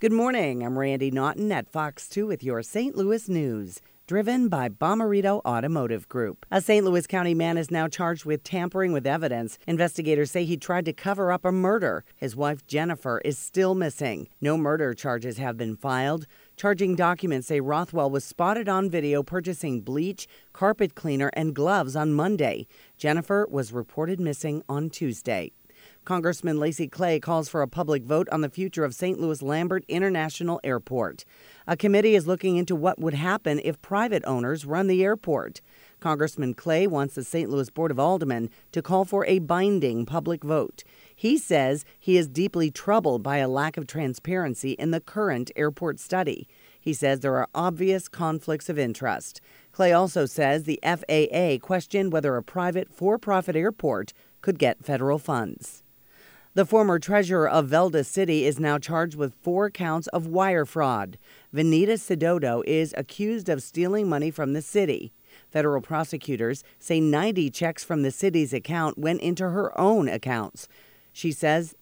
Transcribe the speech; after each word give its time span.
Good 0.00 0.10
morning. 0.10 0.64
I'm 0.64 0.76
Randi 0.76 1.12
Naughton 1.12 1.52
at 1.52 1.70
Fox 1.70 2.08
2 2.08 2.26
with 2.26 2.42
your 2.42 2.64
St. 2.64 2.96
Louis 2.96 3.28
news. 3.28 3.80
Driven 4.08 4.48
by 4.48 4.68
Bomarito 4.68 5.40
Automotive 5.44 6.08
Group. 6.08 6.44
A 6.50 6.60
St. 6.60 6.84
Louis 6.84 7.06
County 7.06 7.32
man 7.32 7.56
is 7.56 7.70
now 7.70 7.86
charged 7.86 8.24
with 8.24 8.42
tampering 8.42 8.92
with 8.92 9.06
evidence. 9.06 9.56
Investigators 9.68 10.32
say 10.32 10.44
he 10.44 10.56
tried 10.56 10.84
to 10.86 10.92
cover 10.92 11.30
up 11.30 11.44
a 11.44 11.52
murder. 11.52 12.04
His 12.16 12.34
wife, 12.34 12.66
Jennifer, 12.66 13.20
is 13.24 13.38
still 13.38 13.76
missing. 13.76 14.26
No 14.40 14.58
murder 14.58 14.94
charges 14.94 15.38
have 15.38 15.56
been 15.56 15.76
filed. 15.76 16.26
Charging 16.56 16.96
documents 16.96 17.46
say 17.46 17.60
Rothwell 17.60 18.10
was 18.10 18.24
spotted 18.24 18.68
on 18.68 18.90
video 18.90 19.22
purchasing 19.22 19.80
bleach, 19.80 20.26
carpet 20.52 20.96
cleaner, 20.96 21.30
and 21.34 21.54
gloves 21.54 21.94
on 21.94 22.12
Monday. 22.12 22.66
Jennifer 22.98 23.46
was 23.48 23.72
reported 23.72 24.18
missing 24.18 24.64
on 24.68 24.90
Tuesday. 24.90 25.52
Congressman 26.04 26.58
Lacy 26.58 26.86
Clay 26.86 27.18
calls 27.18 27.48
for 27.48 27.62
a 27.62 27.68
public 27.68 28.04
vote 28.04 28.28
on 28.30 28.42
the 28.42 28.50
future 28.50 28.84
of 28.84 28.94
St. 28.94 29.18
Louis 29.18 29.40
Lambert 29.40 29.86
International 29.88 30.60
Airport. 30.62 31.24
A 31.66 31.78
committee 31.78 32.14
is 32.14 32.26
looking 32.26 32.56
into 32.56 32.76
what 32.76 32.98
would 32.98 33.14
happen 33.14 33.58
if 33.64 33.80
private 33.80 34.22
owners 34.26 34.66
run 34.66 34.86
the 34.86 35.02
airport. 35.02 35.62
Congressman 36.00 36.52
Clay 36.52 36.86
wants 36.86 37.14
the 37.14 37.24
St. 37.24 37.48
Louis 37.48 37.70
Board 37.70 37.90
of 37.90 37.98
Aldermen 37.98 38.50
to 38.72 38.82
call 38.82 39.06
for 39.06 39.24
a 39.24 39.38
binding 39.38 40.04
public 40.04 40.44
vote. 40.44 40.84
He 41.16 41.38
says 41.38 41.86
he 41.98 42.18
is 42.18 42.28
deeply 42.28 42.70
troubled 42.70 43.22
by 43.22 43.38
a 43.38 43.48
lack 43.48 43.78
of 43.78 43.86
transparency 43.86 44.72
in 44.72 44.90
the 44.90 45.00
current 45.00 45.50
airport 45.56 45.98
study. 45.98 46.46
He 46.78 46.92
says 46.92 47.20
there 47.20 47.36
are 47.36 47.48
obvious 47.54 48.08
conflicts 48.08 48.68
of 48.68 48.78
interest. 48.78 49.40
Clay 49.72 49.92
also 49.94 50.26
says 50.26 50.64
the 50.64 50.80
FAA 50.82 51.64
questioned 51.66 52.12
whether 52.12 52.36
a 52.36 52.42
private 52.42 52.92
for 52.92 53.16
profit 53.16 53.56
airport 53.56 54.12
could 54.42 54.58
get 54.58 54.84
federal 54.84 55.18
funds. 55.18 55.83
The 56.56 56.64
former 56.64 57.00
treasurer 57.00 57.48
of 57.48 57.68
Velda 57.68 58.06
City 58.06 58.46
is 58.46 58.60
now 58.60 58.78
charged 58.78 59.16
with 59.16 59.34
four 59.42 59.70
counts 59.70 60.06
of 60.08 60.28
wire 60.28 60.64
fraud. 60.64 61.18
Venita 61.52 61.98
Sidodo 61.98 62.62
is 62.64 62.94
accused 62.96 63.48
of 63.48 63.60
stealing 63.60 64.08
money 64.08 64.30
from 64.30 64.52
the 64.52 64.62
city. 64.62 65.12
Federal 65.50 65.80
prosecutors 65.80 66.62
say 66.78 67.00
90 67.00 67.50
checks 67.50 67.82
from 67.82 68.02
the 68.02 68.12
city's 68.12 68.52
account 68.52 68.96
went 68.96 69.20
into 69.20 69.50
her 69.50 69.76
own 69.76 70.08
accounts. 70.08 70.68
She 71.12 71.32
says 71.32 71.74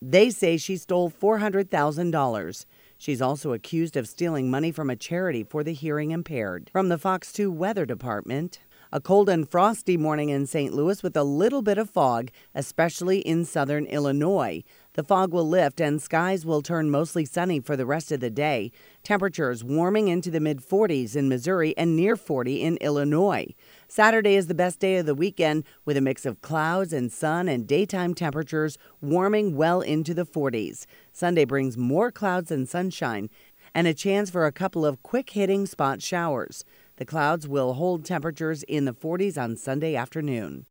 they 0.00 0.30
say 0.30 0.58
she 0.58 0.76
stole 0.76 1.10
$400,000. 1.10 2.66
She's 2.96 3.20
also 3.20 3.52
accused 3.52 3.96
of 3.96 4.06
stealing 4.06 4.48
money 4.48 4.70
from 4.70 4.90
a 4.90 4.96
charity 4.96 5.42
for 5.42 5.64
the 5.64 5.72
hearing 5.72 6.12
impaired. 6.12 6.70
From 6.72 6.88
the 6.88 6.98
Fox 6.98 7.32
2 7.32 7.50
Weather 7.50 7.84
Department, 7.84 8.60
a 8.94 9.00
cold 9.00 9.28
and 9.28 9.48
frosty 9.48 9.96
morning 9.96 10.28
in 10.28 10.46
St. 10.46 10.72
Louis 10.72 11.02
with 11.02 11.16
a 11.16 11.24
little 11.24 11.62
bit 11.62 11.78
of 11.78 11.90
fog, 11.90 12.30
especially 12.54 13.18
in 13.18 13.44
southern 13.44 13.86
Illinois. 13.86 14.62
The 14.92 15.02
fog 15.02 15.32
will 15.32 15.48
lift 15.48 15.80
and 15.80 16.00
skies 16.00 16.46
will 16.46 16.62
turn 16.62 16.92
mostly 16.92 17.24
sunny 17.24 17.58
for 17.58 17.76
the 17.76 17.86
rest 17.86 18.12
of 18.12 18.20
the 18.20 18.30
day. 18.30 18.70
Temperatures 19.02 19.64
warming 19.64 20.06
into 20.06 20.30
the 20.30 20.38
mid 20.38 20.60
40s 20.60 21.16
in 21.16 21.28
Missouri 21.28 21.76
and 21.76 21.96
near 21.96 22.14
40 22.14 22.62
in 22.62 22.76
Illinois. 22.76 23.52
Saturday 23.88 24.36
is 24.36 24.46
the 24.46 24.54
best 24.54 24.78
day 24.78 24.98
of 24.98 25.06
the 25.06 25.14
weekend 25.16 25.64
with 25.84 25.96
a 25.96 26.00
mix 26.00 26.24
of 26.24 26.40
clouds 26.40 26.92
and 26.92 27.10
sun 27.10 27.48
and 27.48 27.66
daytime 27.66 28.14
temperatures 28.14 28.78
warming 29.00 29.56
well 29.56 29.80
into 29.80 30.14
the 30.14 30.24
40s. 30.24 30.86
Sunday 31.12 31.44
brings 31.44 31.76
more 31.76 32.12
clouds 32.12 32.52
and 32.52 32.68
sunshine 32.68 33.28
and 33.74 33.88
a 33.88 33.94
chance 33.94 34.30
for 34.30 34.46
a 34.46 34.52
couple 34.52 34.86
of 34.86 35.02
quick 35.02 35.30
hitting 35.30 35.66
spot 35.66 36.00
showers. 36.00 36.64
The 36.96 37.04
clouds 37.04 37.48
will 37.48 37.72
hold 37.72 38.04
temperatures 38.04 38.62
in 38.68 38.84
the 38.84 38.94
40s 38.94 39.36
on 39.36 39.56
Sunday 39.56 39.96
afternoon. 39.96 40.62